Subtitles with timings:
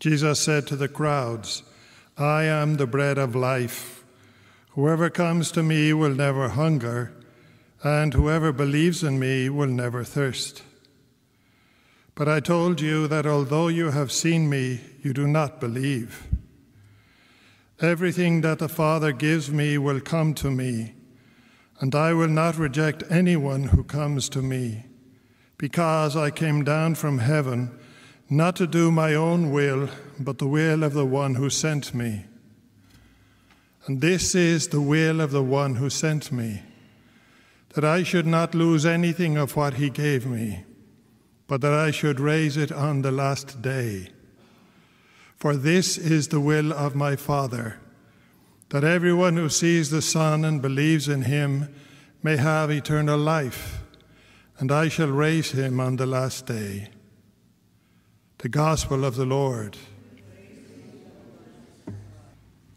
[0.00, 1.62] Jesus said to the crowds,
[2.16, 4.02] I am the bread of life.
[4.70, 7.12] Whoever comes to me will never hunger,
[7.82, 10.62] and whoever believes in me will never thirst.
[12.14, 16.26] But I told you that although you have seen me, you do not believe.
[17.78, 20.94] Everything that the Father gives me will come to me,
[21.78, 24.86] and I will not reject anyone who comes to me,
[25.58, 27.78] because I came down from heaven
[28.32, 29.88] not to do my own will,
[30.20, 32.24] but the will of the one who sent me.
[33.86, 36.62] And this is the will of the one who sent me,
[37.74, 40.64] that I should not lose anything of what he gave me,
[41.48, 44.10] but that I should raise it on the last day.
[45.36, 47.80] For this is the will of my Father,
[48.68, 51.74] that everyone who sees the Son and believes in him
[52.22, 53.80] may have eternal life,
[54.58, 56.90] and I shall raise him on the last day.
[58.40, 59.76] The Gospel of the Lord.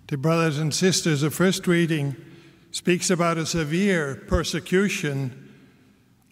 [0.07, 2.17] Dear brothers and sisters, the first reading
[2.71, 5.53] speaks about a severe persecution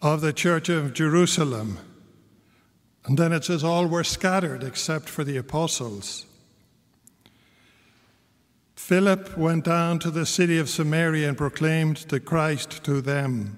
[0.02, 1.78] of the Church of Jerusalem.
[3.06, 6.26] And then it says, All were scattered except for the apostles.
[8.76, 13.56] Philip went down to the city of Samaria and proclaimed the Christ to them.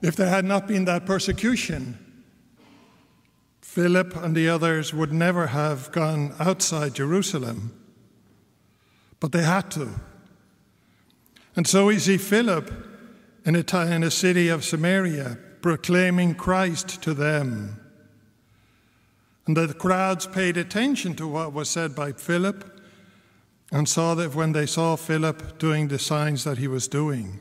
[0.00, 2.06] If there had not been that persecution,
[3.70, 7.72] Philip and the others would never have gone outside Jerusalem,
[9.20, 9.90] but they had to.
[11.54, 12.68] And so we see Philip
[13.44, 17.78] in a, city of Samaria proclaiming Christ to them.
[19.46, 22.80] And the crowds paid attention to what was said by Philip
[23.70, 27.38] and saw that when they saw Philip doing the signs that he was doing,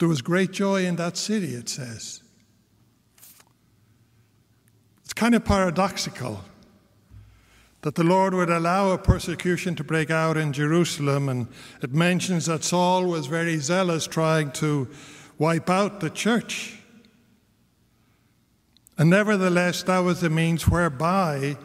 [0.00, 2.23] there was great joy in that city, it says.
[5.14, 6.42] It's kind of paradoxical
[7.82, 11.46] that the Lord would allow a persecution to break out in Jerusalem, and
[11.80, 14.88] it mentions that Saul was very zealous trying to
[15.38, 16.80] wipe out the church.
[18.98, 21.58] And nevertheless, that was the means whereby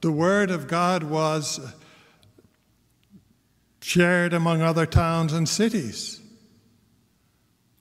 [0.00, 1.58] the word of God was
[3.82, 6.20] shared among other towns and cities,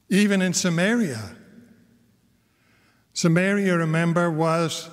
[0.10, 1.36] even in Samaria.
[3.14, 4.90] Samaria, remember, was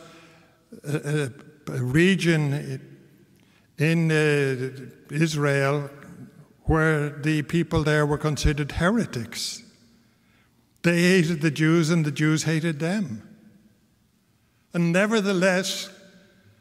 [0.85, 1.31] a,
[1.69, 2.81] a region
[3.79, 5.91] in uh, Israel
[6.65, 9.63] where the people there were considered heretics.
[10.83, 13.29] They hated the Jews and the Jews hated them.
[14.73, 15.91] And nevertheless,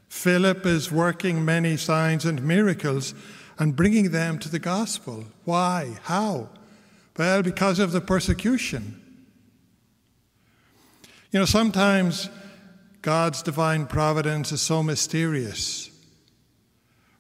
[0.10, 3.14] Philip is working many signs and miracles
[3.58, 5.26] and bringing them to the gospel.
[5.46, 5.98] Why?
[6.04, 6.50] How?
[7.18, 9.00] Well, because of the persecution.
[11.32, 12.30] You know, sometimes
[13.02, 15.90] God's divine providence is so mysterious.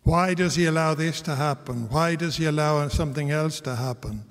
[0.03, 1.89] Why does He allow this to happen?
[1.89, 4.23] Why does He allow something else to happen?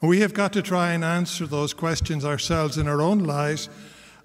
[0.00, 3.68] We have got to try and answer those questions ourselves in our own lives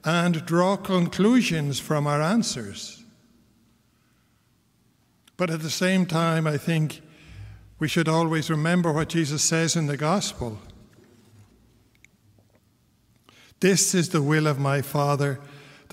[0.04, 3.04] and draw conclusions from our answers.
[5.36, 7.02] But at the same time, I think
[7.80, 10.60] we should always remember what Jesus says in the Gospel.
[13.60, 15.40] This is the will of my Father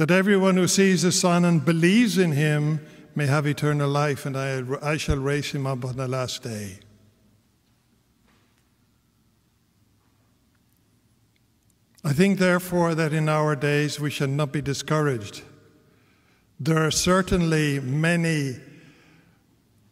[0.00, 2.80] that everyone who sees the Son and believes in him
[3.14, 6.78] may have eternal life, and I, I shall raise him up on the last day.
[12.02, 15.42] I think, therefore, that in our days we should not be discouraged.
[16.58, 18.56] There are certainly many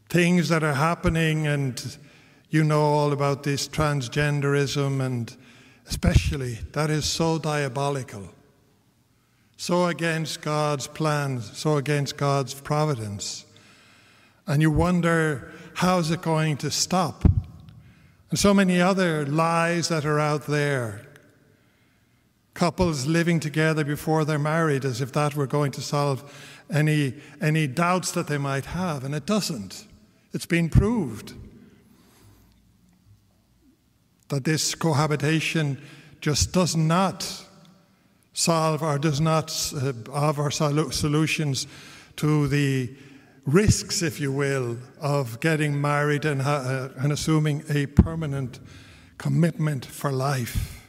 [0.08, 1.98] things that are happening, and
[2.48, 5.36] you know all about this transgenderism, and
[5.86, 8.30] especially that is so diabolical
[9.60, 13.44] so against God's plans, so against God's providence.
[14.46, 17.24] And you wonder, how's it going to stop?
[18.30, 21.02] And so many other lies that are out there.
[22.54, 27.66] Couples living together before they're married as if that were going to solve any, any
[27.66, 29.86] doubts that they might have, and it doesn't.
[30.32, 31.34] It's been proved
[34.28, 35.82] that this cohabitation
[36.20, 37.44] just does not
[38.38, 41.66] solve or does not uh, offer solutions
[42.14, 42.88] to the
[43.44, 48.60] risks, if you will, of getting married and, uh, and assuming a permanent
[49.18, 50.84] commitment for life.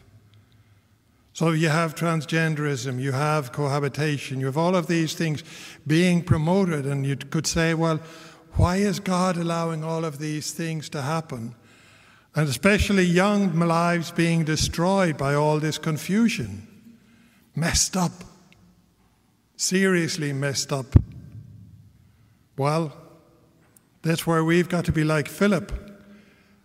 [1.33, 5.43] So you have transgenderism, you have cohabitation, you have all of these things
[5.87, 7.99] being promoted, and you could say, well,
[8.57, 11.55] why is God allowing all of these things to happen?
[12.35, 16.67] And especially young lives being destroyed by all this confusion.
[17.59, 18.13] Messed up.
[19.57, 20.95] Seriously messed up.
[22.57, 22.95] Well,
[24.01, 25.73] that's where we've got to be like Philip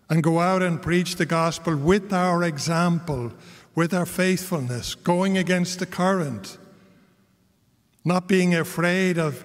[0.09, 3.33] and go out and preach the gospel with our example,
[3.75, 6.59] with our faithfulness, going against the current,
[8.05, 9.45] not being afraid of,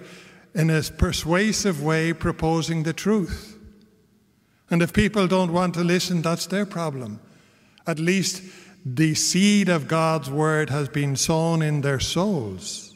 [0.54, 3.58] in a persuasive way, proposing the truth.
[4.70, 7.18] And if people don't want to listen, that's their problem.
[7.88, 8.40] At least
[8.84, 12.94] the seed of God's word has been sown in their souls.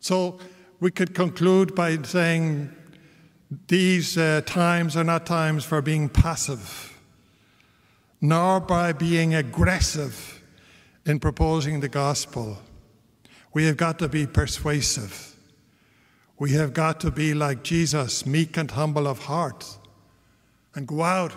[0.00, 0.38] So
[0.80, 2.74] we could conclude by saying
[3.68, 6.98] these uh, times are not times for being passive,
[8.20, 10.42] nor by being aggressive
[11.04, 12.58] in proposing the gospel.
[13.54, 15.34] We have got to be persuasive.
[16.38, 19.78] We have got to be like Jesus, meek and humble of heart,
[20.74, 21.32] and go out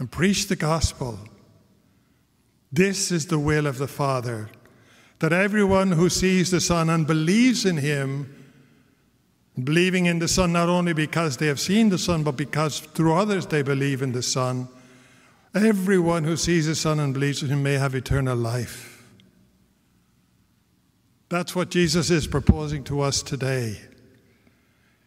[0.00, 1.18] and preach the gospel.
[2.72, 4.48] This is the will of the Father,
[5.18, 8.34] that everyone who sees the Son and believes in him,
[9.62, 13.14] believing in the Son not only because they have seen the Son, but because through
[13.14, 14.68] others they believe in the Son,
[15.54, 19.04] everyone who sees the Son and believes in him may have eternal life.
[21.28, 23.78] That's what Jesus is proposing to us today.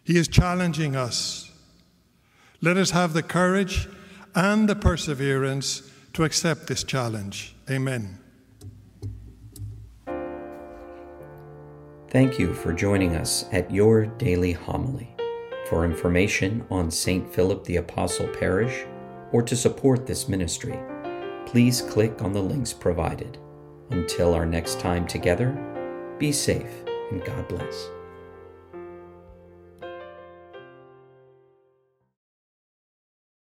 [0.03, 1.51] He is challenging us.
[2.61, 3.89] Let us have the courage
[4.35, 5.83] and the perseverance
[6.13, 7.55] to accept this challenge.
[7.69, 8.19] Amen.
[12.09, 15.09] Thank you for joining us at your daily homily.
[15.67, 17.33] For information on St.
[17.33, 18.85] Philip the Apostle Parish
[19.31, 20.77] or to support this ministry,
[21.47, 23.39] please click on the links provided.
[23.89, 25.51] Until our next time together,
[26.19, 27.89] be safe and God bless.